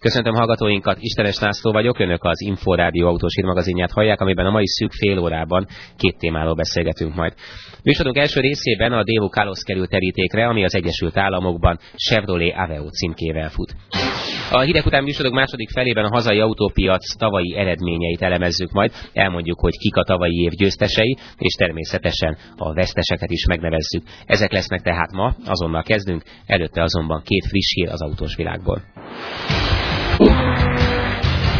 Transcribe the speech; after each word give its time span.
Köszöntöm 0.00 0.34
hallgatóinkat, 0.34 0.98
Istenes 1.00 1.38
László 1.38 1.72
vagyok, 1.72 1.98
önök 1.98 2.24
az 2.24 2.40
Inforádió 2.40 3.06
autós 3.06 3.34
hírmagazinját 3.34 3.92
hallják, 3.92 4.20
amiben 4.20 4.46
a 4.46 4.50
mai 4.50 4.66
szűk 4.66 4.92
fél 4.92 5.18
órában 5.18 5.66
két 5.96 6.18
témáról 6.18 6.54
beszélgetünk 6.54 7.14
majd. 7.14 7.32
Műsorunk 7.82 8.16
első 8.16 8.40
részében 8.40 8.92
a 8.92 9.02
Dévu 9.02 9.28
Kalos 9.28 9.62
kerül 9.62 9.86
terítékre, 9.86 10.46
ami 10.46 10.64
az 10.64 10.74
Egyesült 10.74 11.16
Államokban 11.16 11.78
Chevrolet 11.96 12.54
Aveo 12.56 12.88
címkével 12.90 13.48
fut. 13.48 13.74
A 14.50 14.60
hírek 14.60 14.86
után 14.86 15.02
műsorok 15.02 15.32
második 15.32 15.70
felében 15.70 16.04
a 16.04 16.14
hazai 16.14 16.40
autópiac 16.40 17.16
tavalyi 17.16 17.56
eredményeit 17.56 18.22
elemezzük 18.22 18.70
majd, 18.70 18.92
elmondjuk, 19.12 19.60
hogy 19.60 19.78
kik 19.78 19.96
a 19.96 20.04
tavalyi 20.04 20.42
év 20.42 20.50
győztesei, 20.50 21.16
és 21.36 21.54
természetesen 21.54 22.36
a 22.56 22.72
veszteseket 22.72 23.30
is 23.30 23.46
megnevezzük. 23.46 24.02
Ezek 24.26 24.52
lesznek 24.52 24.80
tehát 24.80 25.12
ma, 25.12 25.34
azonnal 25.46 25.82
kezdünk, 25.82 26.22
előtte 26.46 26.82
azonban 26.82 27.22
két 27.24 27.46
friss 27.46 27.74
hír 27.74 27.88
az 27.88 28.02
autós 28.02 28.36
világból. 28.36 28.82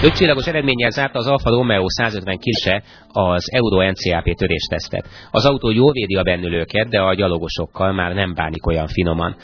Ötcsillagos 0.02 0.46
eredménnyel 0.46 0.90
zárta 0.90 1.18
az 1.18 1.26
Alfa 1.26 1.50
Romeo 1.50 1.84
150 1.88 2.38
kise 2.38 2.82
az 3.12 3.44
Euro 3.52 3.90
NCAP 3.90 4.34
töréstesztet. 4.34 5.08
Az 5.30 5.46
autó 5.46 5.70
jól 5.70 5.92
védi 5.92 6.14
a 6.14 6.22
bennülőket, 6.22 6.88
de 6.88 7.00
a 7.00 7.14
gyalogosokkal 7.14 7.92
már 7.92 8.14
nem 8.14 8.34
bánik 8.34 8.66
olyan 8.66 8.86
finoman. 8.86 9.36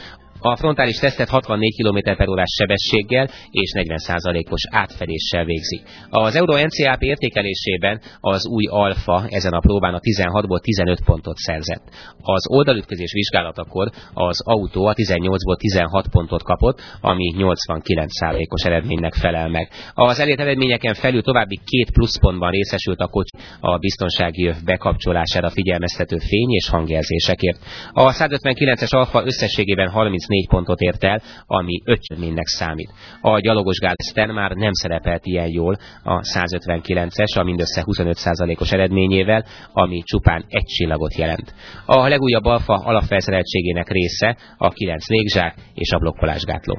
A 0.47 0.57
frontális 0.57 0.99
tesztet 0.99 1.29
64 1.29 1.75
km 1.77 2.17
per 2.17 2.29
órás 2.29 2.51
sebességgel 2.59 3.29
és 3.51 3.73
40%-os 3.75 4.63
átfedéssel 4.71 5.45
végzik. 5.45 5.83
Az 6.11 6.37
Euro 6.37 6.65
NCAP 6.67 7.03
értékelésében 7.03 8.01
az 8.21 8.47
új 8.47 8.67
Alfa 8.67 9.25
ezen 9.29 9.53
a 9.53 9.61
próbán 9.61 9.95
a 9.95 9.99
16-ból 9.99 10.61
15 10.61 11.01
pontot 11.05 11.37
szerzett. 11.37 11.83
Az 12.23 12.51
oldalütközés 12.51 13.13
vizsgálatakor 13.13 13.91
az 14.13 14.43
autó 14.45 14.87
a 14.87 14.95
18-ból 14.95 15.57
16 15.57 16.09
pontot 16.09 16.43
kapott, 16.43 16.81
ami 17.01 17.35
89%-os 17.39 18.65
eredménynek 18.65 19.15
felel 19.15 19.49
meg. 19.49 19.69
Az 19.95 20.21
elért 20.21 20.41
eredményeken 20.41 20.95
felül 20.95 21.23
további 21.23 21.61
két 21.65 21.91
pluszpontban 21.91 22.51
részesült 22.51 23.01
a 23.01 23.09
kocsi 23.09 23.37
a 23.61 23.79
biztonsági 23.79 24.47
öv 24.47 24.57
bekapcsolására 24.65 25.51
figyelmeztető 25.51 26.17
fény 26.19 26.51
és 26.51 26.69
hangjelzésekért. 26.69 27.59
A 27.93 28.13
159-es 28.13 28.91
Alfa 28.95 29.25
összességében 29.25 29.89
34 29.89 30.33
4 30.35 30.49
pontot 30.49 30.81
ért 30.81 31.05
el, 31.05 31.23
ami 31.47 31.83
ötcsöménynek 31.85 32.47
számít. 32.47 32.91
A 33.21 33.39
gyalogos 33.39 33.79
Gáleszter 33.79 34.31
már 34.31 34.51
nem 34.51 34.73
szerepelt 34.73 35.27
ilyen 35.27 35.49
jól 35.49 35.77
a 36.03 36.21
159-es, 36.21 37.39
a 37.39 37.43
mindössze 37.43 37.85
25%-os 37.87 38.73
eredményével, 38.73 39.45
ami 39.73 40.03
csupán 40.05 40.45
egy 40.49 40.67
csillagot 40.67 41.15
jelent. 41.15 41.55
A 41.87 42.09
legújabb 42.09 42.45
alfa 42.45 42.75
alapfelszereltségének 42.75 43.89
része 43.89 44.37
a 44.59 44.69
9 44.69 45.09
légzsák 45.09 45.55
és 45.75 45.91
a 45.91 45.99
blokkolásgátló. 45.99 46.79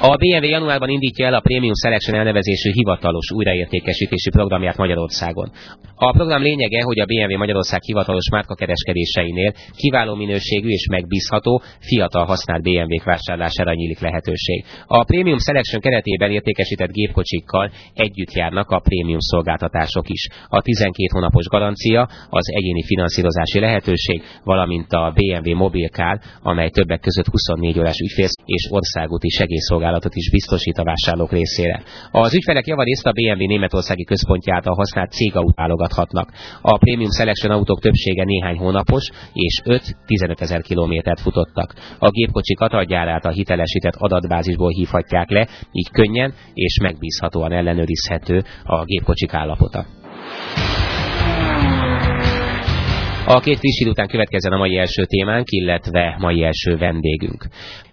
A 0.00 0.16
BMW 0.16 0.48
januárban 0.48 0.88
indítja 0.88 1.26
el 1.26 1.34
a 1.34 1.40
Premium 1.40 1.74
Selection 1.82 2.18
elnevezésű 2.18 2.70
hivatalos 2.72 3.30
újraértékesítési 3.30 4.30
programját 4.30 4.76
Magyarországon. 4.76 5.50
A 6.08 6.12
program 6.12 6.42
lényege, 6.42 6.82
hogy 6.82 7.00
a 7.00 7.04
BMW 7.04 7.38
Magyarország 7.38 7.82
hivatalos 7.82 8.28
márkakereskedéseinél 8.30 9.52
kiváló 9.76 10.14
minőségű 10.14 10.68
és 10.68 10.86
megbízható, 10.90 11.62
fiatal 11.80 12.24
használt 12.24 12.62
BMW-k 12.62 13.04
vásárlására 13.04 13.74
nyílik 13.74 14.00
lehetőség. 14.00 14.64
A 14.86 15.04
Premium 15.04 15.38
Selection 15.38 15.80
keretében 15.80 16.30
értékesített 16.30 16.92
gépkocsikkal 16.92 17.70
együtt 17.94 18.32
járnak 18.32 18.70
a 18.70 18.78
prémium 18.78 19.18
szolgáltatások 19.20 20.08
is. 20.08 20.28
A 20.48 20.62
12 20.62 21.08
hónapos 21.12 21.46
garancia, 21.46 22.08
az 22.30 22.46
egyéni 22.58 22.84
finanszírozási 22.84 23.58
lehetőség, 23.60 24.22
valamint 24.44 24.92
a 24.92 25.12
BMW 25.14 25.56
mobilkár, 25.56 26.20
amely 26.42 26.70
többek 26.70 27.00
között 27.00 27.26
24 27.26 27.78
órás 27.78 27.98
ügyfél 27.98 28.28
és 28.44 28.68
országúti 28.70 29.28
segélyszolgáltatás 29.28 29.70
szolgálatot 29.72 30.14
is 30.14 30.30
biztosít 30.30 30.78
a 30.78 30.84
vásárlók 30.84 31.32
részére. 31.32 31.82
Az 32.10 32.34
ügyfelek 32.34 32.66
javarészt 32.66 33.06
a 33.06 33.12
BMW 33.12 33.46
németországi 33.46 34.04
központját 34.04 34.66
a 34.66 34.74
használt 34.74 35.10
cégaut 35.10 35.54
válogathatnak. 35.92 36.28
A 36.60 36.78
Premium 36.78 37.10
Selection 37.10 37.52
autók 37.52 37.80
többsége 37.80 38.24
néhány 38.24 38.58
hónapos, 38.58 39.08
és 39.32 39.60
5-15 39.64 40.40
ezer 40.40 40.62
kilométert 40.62 41.20
futottak. 41.20 41.74
A 41.98 42.10
gépkocsik 42.10 42.60
adgyárát 42.60 43.24
a 43.24 43.30
hitelesített 43.30 43.94
adatbázisból 43.96 44.70
hívhatják 44.70 45.30
le, 45.30 45.48
így 45.72 45.90
könnyen 45.90 46.34
és 46.54 46.78
megbízhatóan 46.82 47.52
ellenőrizhető 47.52 48.42
a 48.64 48.84
gépkocsik 48.84 49.34
állapota. 49.34 49.86
A 53.26 53.40
két 53.40 53.58
friss 53.58 53.80
után 53.86 54.08
következzen 54.08 54.52
a 54.52 54.56
mai 54.56 54.76
első 54.78 55.04
témánk, 55.04 55.46
illetve 55.50 56.16
mai 56.18 56.42
első 56.42 56.76
vendégünk. 56.76 57.46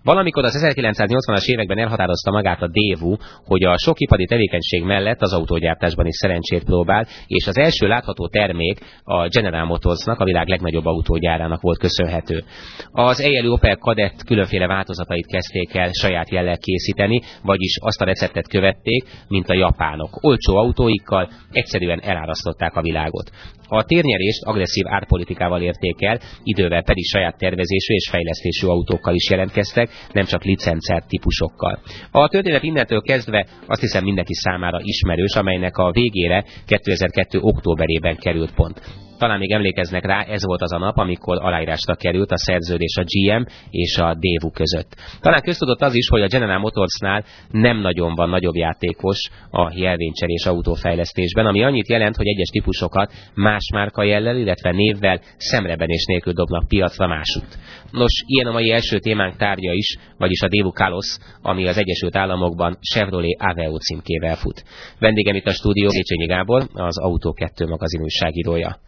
Valamikor 0.04 0.44
az 0.44 0.74
1980-as 0.76 1.46
években 1.46 1.78
elhatározta 1.78 2.32
magát 2.32 2.62
a 2.62 2.68
Dévu, 2.68 3.16
hogy 3.46 3.64
a 3.64 3.78
sok 3.78 4.00
ipari 4.00 4.26
tevékenység 4.26 4.84
mellett 4.84 5.22
az 5.22 5.34
autógyártásban 5.34 6.06
is 6.06 6.16
szerencsét 6.16 6.64
próbál, 6.64 7.08
és 7.28 7.48
az 7.48 7.58
első 7.58 7.88
látható 7.88 8.28
termék 8.28 8.80
a 9.04 9.28
General 9.28 9.66
Motorsnak, 9.66 10.20
a 10.20 10.24
világ 10.24 10.48
legnagyobb 10.48 10.86
autógyárának 10.86 11.62
volt 11.62 11.80
köszönhető. 11.80 12.44
Az 12.92 13.22
eljeli 13.22 13.48
Opel 13.48 13.76
Kadett 13.76 14.24
különféle 14.26 14.68
változatait 14.68 15.28
kezdték 15.28 15.76
el 15.76 15.90
saját 15.92 16.30
jellel 16.30 16.58
készíteni, 16.58 17.22
vagyis 17.44 17.78
azt 17.82 18.02
a 18.02 18.06
receptet 18.06 18.48
követték, 18.48 19.04
mint 19.28 19.50
a 19.50 19.56
japánok. 19.56 20.24
Olcsó 20.24 20.56
autóikkal 20.56 21.30
egyszerűen 21.52 22.02
elárasztották 22.02 22.76
a 22.76 22.82
világot. 22.82 23.32
A 23.72 23.84
térnyerést 23.84 24.44
agresszív 24.44 24.86
árpolitikával 24.88 25.19
érték 25.62 26.02
el, 26.02 26.20
idővel 26.44 26.84
pedig 26.84 27.06
saját 27.06 27.38
tervezésű 27.38 27.94
és 27.94 28.10
fejlesztésű 28.10 28.68
autókkal 28.68 29.16
is 29.16 29.30
jelentkeztek, 29.30 29.90
nem 30.14 30.26
csak 30.26 30.44
licencert 30.44 31.08
típusokkal. 31.08 31.80
A 32.12 32.28
történet 32.28 32.64
innentől 32.64 33.02
kezdve 33.02 33.46
azt 33.68 33.82
hiszem 33.82 34.04
mindenki 34.04 34.34
számára 34.34 34.80
ismerős, 34.82 35.36
amelynek 35.36 35.78
a 35.78 35.92
végére 35.92 36.46
2002. 36.66 37.38
októberében 37.42 38.16
került 38.16 38.54
pont. 38.54 39.09
Talán 39.20 39.40
még 39.40 39.52
emlékeznek 39.52 40.06
rá, 40.06 40.22
ez 40.22 40.46
volt 40.46 40.62
az 40.62 40.74
a 40.74 40.78
nap, 40.78 40.98
amikor 40.98 41.38
aláírásra 41.42 41.96
került 41.96 42.32
a 42.32 42.38
szerződés 42.38 42.96
a 42.98 43.04
GM 43.06 43.44
és 43.70 43.98
a 43.98 44.04
Daewoo 44.04 44.52
között. 44.54 44.96
Talán 45.20 45.42
köztudott 45.42 45.82
az 45.82 45.94
is, 45.94 46.08
hogy 46.08 46.22
a 46.22 46.28
General 46.28 46.60
Motorsnál 46.60 47.24
nem 47.52 47.78
nagyon 47.78 48.16
van 48.16 48.30
nagyobb 48.30 48.56
játékos 48.56 49.30
a 49.52 49.72
jelvénycserés 49.76 50.46
autófejlesztésben, 50.46 51.46
ami 51.46 51.64
annyit 51.64 51.90
jelent, 51.90 52.16
hogy 52.16 52.28
egyes 52.28 52.48
típusokat 52.48 53.14
más 53.34 53.70
márka 53.74 54.04
jellel, 54.04 54.38
illetve 54.38 54.72
névvel 54.72 55.22
szemrebenés 55.38 56.06
nélkül 56.06 56.34
dobnak 56.34 56.68
piacra 56.68 57.08
másút. 57.08 57.58
Nos, 57.92 58.24
ilyen 58.26 58.48
a 58.48 58.52
mai 58.52 58.72
első 58.72 59.00
témánk 59.00 59.36
tárgya 59.36 59.72
is, 59.72 59.98
vagyis 60.18 60.42
a 60.42 60.48
Daewoo 60.48 60.72
Kalos, 60.72 61.18
ami 61.42 61.68
az 61.68 61.78
Egyesült 61.78 62.16
Államokban 62.16 62.78
Chevrolet 62.82 63.42
Aveo 63.42 63.78
címkével 63.78 64.36
fut. 64.36 64.64
Vendégem 65.00 65.36
itt 65.36 65.48
a 65.48 65.54
stúdió 65.54 65.90
Gécsényi 65.90 66.26
Gábor, 66.26 66.68
az 66.74 67.00
Autó 67.00 67.34
2 67.34 67.68
magazin 67.68 68.02
újságírója. 68.02 68.80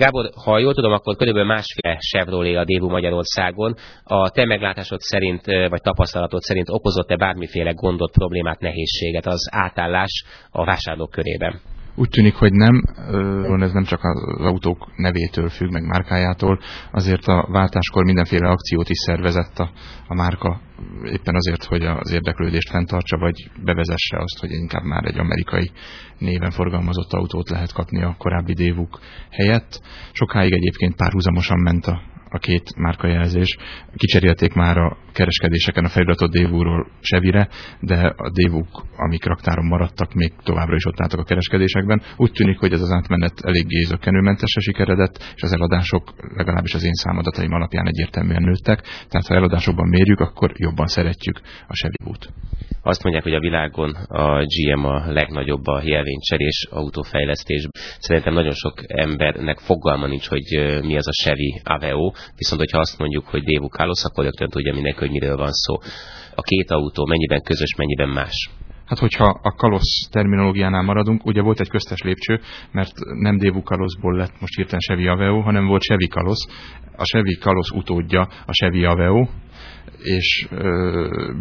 Gábor, 0.00 0.30
ha 0.44 0.58
jól 0.58 0.74
tudom, 0.74 0.92
akkor 0.92 1.16
körülbelül 1.16 1.48
másfél 1.48 1.96
Chevrolet 1.98 2.56
a 2.56 2.64
Dévu 2.64 2.88
Magyarországon. 2.88 3.74
A 4.04 4.30
te 4.30 4.44
meglátásod 4.44 5.00
szerint, 5.00 5.46
vagy 5.46 5.80
tapasztalatod 5.80 6.40
szerint 6.40 6.68
okozott-e 6.68 7.16
bármiféle 7.16 7.70
gondot, 7.70 8.12
problémát, 8.12 8.60
nehézséget 8.60 9.26
az 9.26 9.48
átállás 9.50 10.24
a 10.50 10.64
vásárlók 10.64 11.10
körében? 11.10 11.60
Úgy 11.94 12.08
tűnik, 12.08 12.34
hogy 12.34 12.52
nem, 12.52 12.82
ez 13.60 13.72
nem 13.72 13.84
csak 13.84 14.00
az 14.02 14.44
autók 14.46 14.92
nevétől 14.96 15.48
függ, 15.48 15.70
meg 15.70 15.86
márkájától, 15.86 16.60
azért 16.92 17.26
a 17.26 17.48
váltáskor 17.50 18.04
mindenféle 18.04 18.48
akciót 18.48 18.88
is 18.88 18.98
szervezett 18.98 19.58
a, 19.58 19.70
a 20.06 20.14
márka, 20.14 20.60
éppen 21.04 21.34
azért, 21.34 21.64
hogy 21.64 21.82
az 21.82 22.12
érdeklődést 22.12 22.70
fenntartsa, 22.70 23.18
vagy 23.18 23.50
bevezesse 23.64 24.16
azt, 24.16 24.38
hogy 24.38 24.50
inkább 24.50 24.82
már 24.82 25.04
egy 25.04 25.18
amerikai 25.18 25.70
néven 26.18 26.50
forgalmazott 26.50 27.12
autót 27.12 27.50
lehet 27.50 27.72
kapni 27.72 28.02
a 28.02 28.14
korábbi 28.18 28.52
dévuk 28.52 28.98
helyett. 29.30 29.80
Sokáig 30.12 30.52
egyébként 30.52 30.96
párhuzamosan 30.96 31.60
ment 31.60 31.86
a, 31.86 32.02
a 32.30 32.38
két 32.38 32.76
márkajelzés. 32.76 33.56
Kicserélték 33.96 34.52
már 34.52 34.76
a 34.78 34.96
kereskedéseken 35.12 35.84
a 35.84 35.88
feliratot 35.88 36.30
Dévúról 36.30 36.86
Sevire, 37.00 37.48
de 37.80 38.14
a 38.16 38.30
Dévuk, 38.30 38.84
amik 38.96 39.24
raktáron 39.24 39.66
maradtak, 39.66 40.14
még 40.14 40.32
továbbra 40.42 40.74
is 40.74 40.84
ott 40.84 41.00
álltak 41.00 41.18
a 41.20 41.24
kereskedésekben. 41.24 42.02
Úgy 42.16 42.32
tűnik, 42.32 42.58
hogy 42.58 42.72
ez 42.72 42.80
az 42.80 42.90
átmenet 42.90 43.40
eléggé 43.42 43.82
zökkenőmentesre 43.82 44.60
sikeredett, 44.60 45.32
és 45.34 45.42
az 45.42 45.52
eladások 45.52 46.14
legalábbis 46.36 46.74
az 46.74 46.84
én 46.84 46.94
számadataim 46.94 47.52
alapján 47.52 47.86
egyértelműen 47.86 48.42
nőttek. 48.42 48.80
Tehát 48.80 49.26
ha 49.26 49.34
eladásokban 49.34 49.88
mérjük, 49.88 50.20
akkor 50.20 50.52
jobban 50.56 50.86
szeretjük 50.86 51.40
a 51.68 51.74
Chevy-út. 51.74 52.28
Azt 52.82 53.02
mondják, 53.02 53.24
hogy 53.24 53.34
a 53.34 53.40
világon 53.40 53.90
a 54.08 54.44
GM 54.44 54.84
a 54.84 55.12
legnagyobb 55.12 55.66
a 55.66 55.80
jelvénycserés 55.84 56.66
autófejlesztés. 56.70 57.68
Szerintem 57.98 58.34
nagyon 58.34 58.52
sok 58.52 58.74
embernek 58.86 59.58
fogalma 59.58 60.06
nincs, 60.06 60.28
hogy 60.28 60.42
mi 60.82 60.96
az 60.96 61.08
a 61.08 61.22
Chevy 61.22 61.60
Aveo, 61.64 62.12
viszont 62.36 62.60
hogyha 62.60 62.78
azt 62.78 62.98
mondjuk, 62.98 63.26
hogy 63.28 63.42
Dévu 63.42 63.66
Carlos, 63.66 64.04
akkor 64.04 64.24
rögtön 64.24 64.48
tudja 64.48 64.74
mindenki, 64.74 64.98
hogy 64.98 65.10
miről 65.10 65.36
van 65.36 65.52
szó. 65.52 65.78
A 66.34 66.42
két 66.42 66.70
autó 66.70 67.06
mennyiben 67.06 67.42
közös, 67.42 67.74
mennyiben 67.76 68.08
más. 68.08 68.50
Hát 68.90 68.98
hogyha 68.98 69.40
a 69.42 69.52
Kalosz 69.52 70.08
terminológiánál 70.10 70.82
maradunk, 70.82 71.26
ugye 71.26 71.42
volt 71.42 71.60
egy 71.60 71.68
köztes 71.68 72.00
lépcső, 72.00 72.40
mert 72.72 72.92
nem 73.20 73.38
Dévu 73.38 73.62
Kaloszból 73.62 74.16
lett 74.16 74.40
most 74.40 74.56
hirtelen 74.56 74.80
Chevy 74.80 75.06
Aveo, 75.06 75.40
hanem 75.40 75.66
volt 75.66 75.82
Chevy 75.82 76.08
Kalosz. 76.08 76.48
A 76.96 77.02
Chevy 77.02 77.38
Kalosz 77.38 77.70
utódja 77.70 78.28
a 78.46 78.52
Chevy 78.52 78.84
Aveo, 78.84 79.26
és 80.02 80.48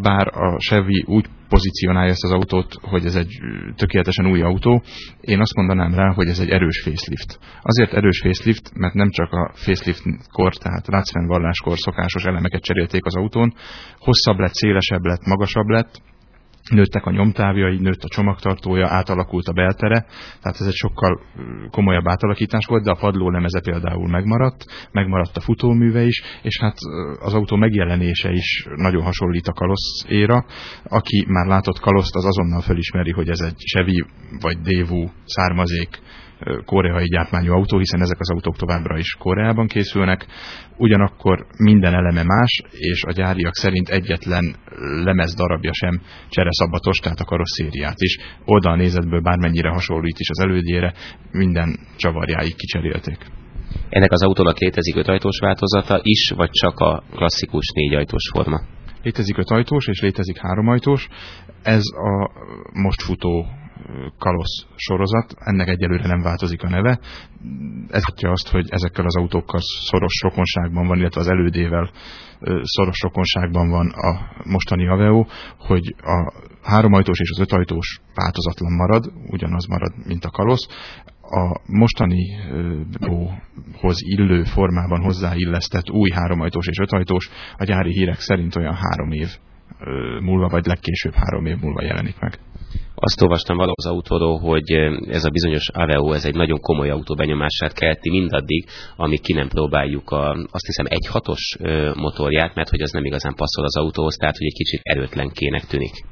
bár 0.02 0.28
a 0.28 0.58
Chevy 0.58 1.04
úgy 1.08 1.26
pozícionálja 1.48 2.12
ezt 2.12 2.24
az 2.24 2.32
autót, 2.32 2.74
hogy 2.82 3.06
ez 3.06 3.16
egy 3.16 3.40
tökéletesen 3.76 4.28
új 4.28 4.42
autó, 4.42 4.82
én 5.22 5.40
azt 5.40 5.56
mondanám 5.56 5.94
rá, 5.94 6.14
hogy 6.14 6.28
ez 6.28 6.40
egy 6.40 6.50
erős 6.50 6.82
facelift. 6.84 7.40
Azért 7.62 7.94
erős 7.94 8.20
facelift, 8.20 8.72
mert 8.74 8.94
nem 8.94 9.10
csak 9.10 9.32
a 9.32 9.52
facelift-kor, 9.54 10.56
tehát 10.56 10.88
rácfennvarláskor 10.88 11.78
szokásos 11.78 12.24
elemeket 12.24 12.62
cserélték 12.62 13.06
az 13.06 13.16
autón, 13.16 13.54
hosszabb 14.00 14.40
lett, 14.40 14.54
szélesebb 14.54 15.06
lett, 15.06 15.26
magasabb 15.26 15.68
lett, 15.68 16.02
nőttek 16.70 17.06
a 17.06 17.12
nyomtávjai, 17.12 17.78
nőtt 17.78 18.04
a 18.04 18.08
csomagtartója, 18.08 18.88
átalakult 18.88 19.48
a 19.48 19.54
beltere, 19.54 20.06
tehát 20.42 20.60
ez 20.60 20.68
egy 20.68 20.74
sokkal 20.74 21.22
komolyabb 21.72 22.08
átalakítás 22.08 22.66
volt, 22.66 22.84
de 22.84 22.92
a 22.92 23.00
padló 23.00 23.30
lemeze 23.30 23.62
például 23.62 24.08
megmaradt, 24.08 24.66
megmaradt 24.92 25.38
a 25.38 25.42
futóműve 25.42 26.04
is, 26.04 26.22
és 26.42 26.60
hát 26.60 26.78
az 27.20 27.34
autó 27.34 27.56
megjelenése 27.56 28.32
is 28.32 28.66
nagyon 28.76 29.04
hasonlít 29.04 29.48
a 29.48 29.54
kaloszéra. 29.54 30.46
Aki 30.84 31.26
már 31.28 31.46
látott 31.46 31.80
kaloszt, 31.80 32.16
az 32.16 32.26
azonnal 32.26 32.62
felismeri, 32.62 33.12
hogy 33.12 33.30
ez 33.30 33.40
egy 33.40 33.58
Chevy 33.58 34.06
vagy 34.42 34.58
Daewoo 34.58 35.10
származék 35.26 36.00
koreai 36.66 37.08
gyártmányú 37.08 37.54
autó, 37.54 37.78
hiszen 37.78 38.02
ezek 38.02 38.20
az 38.20 38.30
autók 38.30 38.58
továbbra 38.58 38.98
is 38.98 39.16
Koreában 39.20 39.68
készülnek. 39.68 40.26
Ugyanakkor 40.78 41.46
minden 41.58 41.94
eleme 41.94 42.24
más, 42.24 42.62
és 42.72 43.04
a 43.04 43.12
gyáriak 43.12 43.56
szerint 43.56 43.90
egyetlen 43.90 44.56
lemez 45.04 45.36
darabja 45.36 45.74
sem 45.74 46.02
csereszabbatos, 46.30 46.98
tehát 46.98 47.20
a 47.20 47.26
karosszériát 47.26 47.98
is. 47.98 48.18
Oldalnézetből 48.46 49.22
bármennyire 49.22 49.70
hasonlít 49.70 50.20
is 50.20 50.30
az 50.30 50.40
elődjére, 50.40 50.94
minden 51.32 51.80
csavarjáig 51.98 52.56
kicserélték. 52.56 53.18
Ennek 53.90 54.12
az 54.12 54.24
autónak 54.24 54.58
létezik 54.58 54.96
ötajtós 54.96 55.40
változata 55.40 56.00
is, 56.02 56.30
vagy 56.36 56.50
csak 56.50 56.80
a 56.80 57.04
klasszikus 57.12 57.66
négyajtós 57.74 58.30
forma? 58.34 58.62
Létezik 59.04 59.38
ötajtós 59.38 59.88
és 59.88 60.02
létezik 60.02 60.38
háromajtós. 60.38 61.08
Ez 61.64 61.84
a 61.96 62.32
most 62.74 63.02
futó 63.02 63.46
Kalosz 64.18 64.66
sorozat, 64.76 65.34
ennek 65.40 65.68
egyelőre 65.68 66.08
nem 66.08 66.22
változik 66.22 66.64
a 66.64 66.70
neve. 66.70 67.00
Ez 67.90 68.04
azt, 68.20 68.48
hogy 68.48 68.66
ezekkel 68.70 69.06
az 69.06 69.16
autókkal 69.16 69.60
szoros 69.62 70.22
rokonságban 70.22 70.88
van, 70.88 70.98
illetve 70.98 71.22
az 71.22 71.30
elődével 71.30 71.92
szoros 72.62 73.00
rokonságban 73.02 73.70
van 73.70 73.90
a 73.90 74.32
mostani 74.44 74.88
Aveo, 74.88 75.26
hogy 75.58 75.96
a 75.98 76.34
háromajtós 76.64 77.20
és 77.20 77.30
az 77.30 77.40
ötajtós 77.40 78.00
változatlan 78.14 78.74
marad, 78.74 79.12
ugyanaz 79.28 79.66
marad, 79.66 79.94
mint 80.06 80.26
a 80.26 80.30
Kalosz. 80.30 80.68
A 81.22 81.62
mostani 81.66 82.24
hoz 83.74 83.98
illő 84.02 84.44
formában 84.44 85.02
hozzáillesztett 85.02 85.90
új 85.90 86.10
háromajtós 86.10 86.68
és 86.68 86.80
ötajtós 86.80 87.30
a 87.58 87.64
gyári 87.64 87.92
hírek 87.92 88.20
szerint 88.20 88.56
olyan 88.56 88.76
három 88.76 89.12
év 89.12 89.30
múlva, 90.22 90.48
vagy 90.48 90.66
legkésőbb 90.66 91.14
három 91.14 91.46
év 91.46 91.58
múlva 91.62 91.84
jelenik 91.84 92.20
meg. 92.20 92.40
Azt 92.96 93.22
olvastam 93.22 93.56
valahol 93.56 93.76
az 93.78 93.86
autóról, 93.86 94.40
hogy 94.40 94.72
ez 95.08 95.26
a 95.26 95.30
bizonyos 95.30 95.70
Aveo, 95.70 96.12
ez 96.12 96.26
egy 96.26 96.36
nagyon 96.36 96.60
komoly 96.60 96.90
autó 96.90 97.16
benyomását 97.16 97.74
kelti 97.74 98.10
mindaddig, 98.10 98.68
amíg 98.96 99.22
ki 99.22 99.34
nem 99.34 99.48
próbáljuk 99.48 100.10
a, 100.10 100.32
azt 100.32 100.66
hiszem 100.66 100.86
egy 100.90 101.08
hatos 101.08 101.58
motorját, 101.96 102.56
mert 102.56 102.70
hogy 102.70 102.82
az 102.82 102.92
nem 102.92 103.06
igazán 103.06 103.36
passzol 103.36 103.66
az 103.66 103.78
autóhoz, 103.78 104.16
tehát 104.16 104.38
hogy 104.38 104.46
egy 104.46 104.58
kicsit 104.58 104.80
erőtlenkének 104.84 105.66
tűnik. 105.66 106.06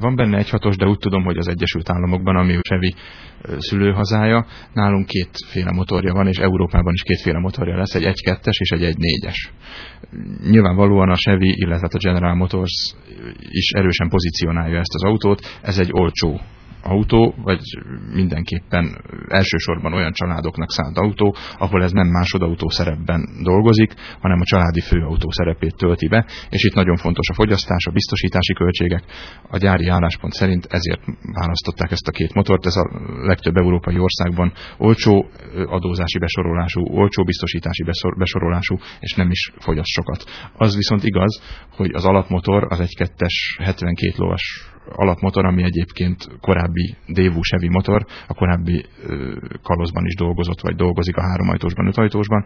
Van 0.00 0.16
benne 0.16 0.38
egy 0.38 0.50
hatos, 0.50 0.76
de 0.76 0.86
úgy 0.86 0.98
tudom, 0.98 1.24
hogy 1.24 1.36
az 1.36 1.48
Egyesült 1.48 1.90
Államokban, 1.90 2.36
ami 2.36 2.58
Chevy 2.60 2.94
szülőhazája, 3.58 4.46
nálunk 4.72 5.06
kétféle 5.06 5.70
motorja 5.70 6.12
van, 6.12 6.26
és 6.26 6.36
Európában 6.36 6.92
is 6.92 7.02
kétféle 7.02 7.38
motorja 7.38 7.76
lesz, 7.76 7.94
egy 7.94 8.02
1.2-es 8.02 8.58
és 8.58 8.70
egy 8.70 8.94
1.4-es. 8.94 9.36
Nyilvánvalóan 10.50 11.10
a 11.10 11.16
Chevy, 11.16 11.54
illetve 11.56 11.88
a 11.92 11.98
General 11.98 12.34
Motors 12.34 12.94
is 13.38 13.70
erősen 13.70 14.08
pozícionálja 14.08 14.78
ezt 14.78 14.94
az 14.94 15.02
autót, 15.02 15.58
ez 15.62 15.78
egy 15.78 15.90
olcsó 15.92 16.40
autó, 16.84 17.34
vagy 17.42 17.60
mindenképpen 18.12 19.04
elsősorban 19.28 19.92
olyan 19.92 20.12
családoknak 20.12 20.70
szánt 20.70 20.98
autó, 20.98 21.34
ahol 21.58 21.82
ez 21.82 21.92
nem 21.92 22.06
másodautó 22.06 22.68
szerepben 22.68 23.28
dolgozik, 23.42 23.94
hanem 24.20 24.40
a 24.40 24.44
családi 24.44 24.80
főautó 24.80 25.30
szerepét 25.30 25.76
tölti 25.76 26.08
be, 26.08 26.26
és 26.48 26.64
itt 26.64 26.74
nagyon 26.74 26.96
fontos 26.96 27.28
a 27.28 27.34
fogyasztás, 27.34 27.86
a 27.86 27.90
biztosítási 27.90 28.52
költségek. 28.52 29.04
A 29.48 29.56
gyári 29.56 29.88
álláspont 29.88 30.32
szerint 30.32 30.66
ezért 30.70 31.02
választották 31.32 31.90
ezt 31.90 32.08
a 32.08 32.10
két 32.10 32.34
motort, 32.34 32.66
ez 32.66 32.76
a 32.76 32.90
legtöbb 33.22 33.56
európai 33.56 33.98
országban 33.98 34.52
olcsó 34.78 35.26
adózási 35.66 36.18
besorolású, 36.18 36.80
olcsó 36.80 37.24
biztosítási 37.24 37.84
besorolású, 38.16 38.78
és 39.00 39.14
nem 39.14 39.30
is 39.30 39.52
fogyaszt 39.58 39.90
sokat. 39.90 40.24
Az 40.56 40.76
viszont 40.76 41.04
igaz, 41.04 41.42
hogy 41.70 41.90
az 41.92 42.04
alapmotor 42.04 42.66
az 42.68 42.80
egy 42.80 42.96
kettes 42.96 43.56
72 43.62 44.12
lovas 44.16 44.72
alapmotor, 44.92 45.44
ami 45.44 45.62
egyébként 45.62 46.26
korábbi 46.40 46.73
Daewoo 47.08 47.40
Chevy 47.40 47.68
motor, 47.68 48.06
a 48.26 48.34
korábbi 48.34 48.84
kalozban 49.62 50.06
is 50.06 50.14
dolgozott, 50.14 50.60
vagy 50.60 50.76
dolgozik 50.76 51.16
a 51.16 51.22
háromajtósban, 51.22 51.86
ötajtósban. 51.86 52.44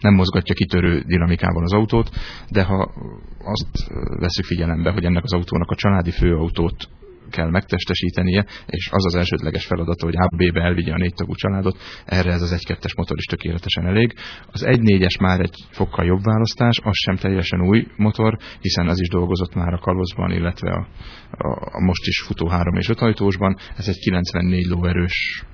Nem 0.00 0.14
mozgatja 0.14 0.54
kitörő 0.54 1.00
dinamikával 1.00 1.62
az 1.62 1.72
autót, 1.72 2.10
de 2.48 2.62
ha 2.62 2.92
azt 3.38 3.90
veszük 4.18 4.44
figyelembe, 4.44 4.90
hogy 4.90 5.04
ennek 5.04 5.24
az 5.24 5.32
autónak 5.32 5.70
a 5.70 5.74
családi 5.74 6.10
főautót 6.10 6.88
kell 7.30 7.50
megtestesítenie, 7.50 8.46
és 8.66 8.88
az 8.92 9.06
az 9.06 9.14
elsődleges 9.14 9.66
feladata, 9.66 10.04
hogy 10.04 10.14
AB-be 10.16 10.60
elvigye 10.60 10.92
a 10.92 10.96
négy 10.96 11.14
tagú 11.14 11.34
családot, 11.34 11.78
erre 12.04 12.32
ez 12.32 12.42
az 12.42 12.64
1-2-es 12.66 12.96
motor 12.96 13.16
is 13.16 13.24
tökéletesen 13.24 13.86
elég. 13.86 14.14
Az 14.52 14.64
1-4-es 14.66 15.20
már 15.20 15.40
egy 15.40 15.64
fokkal 15.70 16.04
jobb 16.04 16.22
választás, 16.22 16.78
az 16.82 16.96
sem 16.96 17.16
teljesen 17.16 17.60
új 17.60 17.86
motor, 17.96 18.38
hiszen 18.60 18.88
az 18.88 19.00
is 19.00 19.08
dolgozott 19.08 19.54
már 19.54 19.72
a 19.72 19.78
kalozban, 19.78 20.30
illetve 20.30 20.70
a, 20.70 20.86
a, 21.30 21.48
a 21.72 21.80
most 21.84 22.06
is 22.06 22.20
futó 22.20 22.48
3 22.48 22.74
és 22.74 22.88
5 22.88 23.00
ajtósban. 23.00 23.56
Ez 23.76 23.88
egy 23.88 23.98
94 23.98 24.66
lóerős 24.66 25.44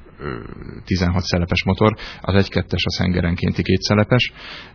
16 0.84 1.22
szelepes 1.22 1.64
motor, 1.64 1.96
az 2.20 2.48
1-2-es 2.48 2.84
a 2.84 2.90
szengerenkénti 2.90 3.62
két 3.62 3.80
szelepes, 3.80 4.32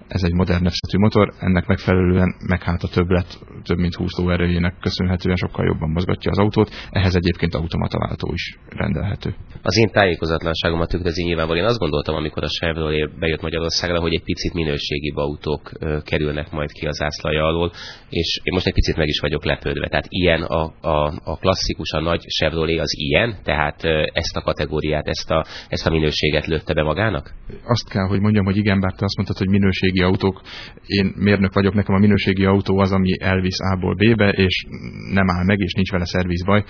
ez 0.07 0.23
egy 0.23 0.33
modern 0.33 0.63
nefszetű 0.63 0.97
motor, 0.97 1.33
ennek 1.39 1.65
megfelelően 1.65 2.35
meg 2.47 2.63
hát 2.63 2.83
a 2.83 2.87
többlet 2.87 3.39
több 3.63 3.77
mint 3.77 3.95
20 3.95 4.17
lóerőjének 4.17 4.73
köszönhetően 4.81 5.35
sokkal 5.35 5.65
jobban 5.65 5.89
mozgatja 5.89 6.31
az 6.31 6.37
autót, 6.37 6.69
ehhez 6.91 7.15
egyébként 7.15 7.55
automataváltó 7.55 8.33
is 8.33 8.57
rendelhető. 8.69 9.35
Az 9.61 9.77
én 9.77 9.89
tájékozatlanságomat 9.89 10.89
tükrözi 10.89 11.23
nyilvánvalóan. 11.23 11.63
Én 11.63 11.69
azt 11.69 11.79
gondoltam, 11.79 12.15
amikor 12.15 12.43
a 12.43 12.47
Chevrolet 12.47 13.19
bejött 13.19 13.41
Magyarországra, 13.41 13.99
hogy 13.99 14.13
egy 14.13 14.23
picit 14.23 14.53
minőségi 14.53 15.11
autók 15.15 15.71
kerülnek 16.03 16.51
majd 16.51 16.71
ki 16.71 16.85
az 16.85 17.01
ászlaja 17.01 17.45
alól, 17.45 17.71
és 18.09 18.39
én 18.43 18.53
most 18.53 18.67
egy 18.67 18.73
picit 18.73 18.95
meg 18.95 19.07
is 19.07 19.19
vagyok 19.19 19.45
lepődve. 19.45 19.87
Tehát 19.87 20.05
ilyen 20.09 20.41
a, 20.41 20.73
a, 20.81 21.13
a 21.23 21.37
klasszikus, 21.37 21.91
a 21.91 21.99
nagy 21.99 22.21
Chevrolet 22.21 22.79
az 22.79 22.93
ilyen, 22.97 23.35
tehát 23.43 23.83
ezt 24.13 24.35
a 24.35 24.41
kategóriát, 24.41 25.07
ezt 25.07 25.31
a, 25.37 25.45
ezt 25.67 25.87
a 25.87 25.89
minőséget 25.89 26.45
lőtte 26.45 26.73
be 26.73 26.83
magának? 26.83 27.33
Azt 27.63 27.89
kell, 27.89 28.07
hogy 28.07 28.19
mondjam, 28.19 28.45
hogy 28.45 28.57
igen, 28.57 28.79
bár 28.79 28.93
te 28.93 29.05
azt 29.05 29.15
mondtad, 29.15 29.37
hogy 29.37 29.49
minőségi 29.49 30.01
autók. 30.01 30.41
Én 30.85 31.13
mérnök 31.15 31.53
vagyok, 31.53 31.73
nekem 31.73 31.95
a 31.95 31.99
minőségi 31.99 32.45
autó 32.45 32.79
az, 32.79 32.91
ami 32.91 33.21
elvisz 33.21 33.59
A-ból 33.59 33.95
B-be, 33.95 34.29
és 34.29 34.65
nem 35.13 35.29
áll 35.29 35.43
meg, 35.43 35.59
és 35.59 35.73
nincs 35.73 35.91
vele 35.91 36.05
szervizbaj. 36.05 36.63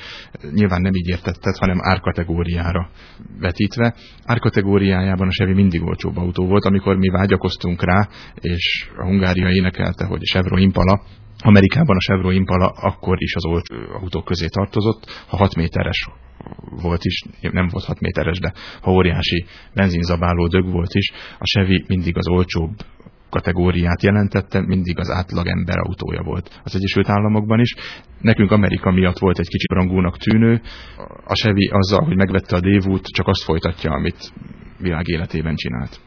Nyilván 0.53 0.81
nem 0.81 0.93
így 0.93 1.07
értetted, 1.07 1.55
hanem 1.57 1.77
árkategóriára 1.81 2.89
vetítve. 3.39 3.95
Árkategóriájában 4.25 5.27
a 5.27 5.31
Chevy 5.31 5.53
mindig 5.53 5.83
olcsóbb 5.83 6.17
autó 6.17 6.45
volt, 6.45 6.65
amikor 6.65 6.97
mi 6.97 7.09
vágyakoztunk 7.09 7.83
rá, 7.83 8.07
és 8.41 8.89
a 8.97 9.03
Hungária 9.03 9.49
énekelte, 9.49 10.05
hogy 10.05 10.21
Chevro 10.21 10.57
Impala, 10.57 11.01
Amerikában 11.43 11.95
a 11.95 11.99
Chevrolet 11.99 12.37
Impala 12.37 12.67
akkor 12.67 13.21
is 13.21 13.35
az 13.35 13.45
olcsó 13.45 13.75
autók 14.01 14.25
közé 14.25 14.47
tartozott, 14.47 15.25
ha 15.27 15.37
6 15.37 15.55
méteres 15.55 16.09
volt 16.81 17.03
is, 17.03 17.23
nem 17.41 17.67
volt 17.67 17.85
6 17.85 17.99
méteres, 17.99 18.39
de 18.39 18.53
ha 18.81 18.91
óriási 18.91 19.45
benzinzabáló 19.73 20.47
dög 20.47 20.71
volt 20.71 20.93
is, 20.93 21.11
a 21.39 21.43
Chevy 21.43 21.83
mindig 21.87 22.17
az 22.17 22.27
olcsóbb 22.27 22.71
kategóriát 23.29 24.03
jelentette, 24.03 24.61
mindig 24.61 24.99
az 24.99 25.09
átlag 25.09 25.47
ember 25.47 25.77
autója 25.77 26.21
volt 26.21 26.61
az 26.63 26.75
Egyesült 26.75 27.09
Államokban 27.09 27.59
is. 27.59 27.75
Nekünk 28.21 28.51
Amerika 28.51 28.91
miatt 28.91 29.17
volt 29.17 29.39
egy 29.39 29.47
kicsit 29.47 29.71
rangúnak 29.71 30.17
tűnő. 30.17 30.61
A 31.25 31.33
Chevy 31.33 31.69
azzal, 31.73 32.05
hogy 32.05 32.15
megvette 32.15 32.55
a 32.55 32.59
Dévút, 32.59 33.05
csak 33.05 33.27
azt 33.27 33.43
folytatja, 33.43 33.91
amit 33.91 34.33
világ 34.79 35.07
életében 35.07 35.55
csinált. 35.55 35.99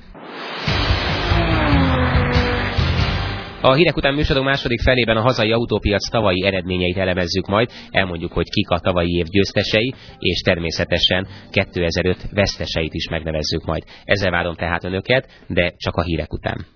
A 3.63 3.75
hírek 3.75 3.97
után 3.97 4.15
műsorunk 4.15 4.47
második 4.47 4.81
felében 4.81 5.17
a 5.17 5.21
hazai 5.21 5.53
autópiac 5.53 6.09
tavalyi 6.09 6.45
eredményeit 6.45 6.97
elemezzük 6.97 7.47
majd, 7.47 7.71
elmondjuk, 7.91 8.33
hogy 8.33 8.49
kik 8.51 8.71
a 8.71 8.79
tavalyi 8.79 9.17
év 9.17 9.27
győztesei, 9.27 9.95
és 10.19 10.41
természetesen 10.41 11.27
2005 11.51 12.17
veszteseit 12.33 12.95
is 12.95 13.09
megnevezzük 13.09 13.65
majd. 13.65 13.83
Ezzel 14.05 14.31
várom 14.31 14.55
tehát 14.55 14.85
önöket, 14.85 15.29
de 15.47 15.75
csak 15.77 15.97
a 15.97 16.03
hírek 16.03 16.33
után. 16.33 16.67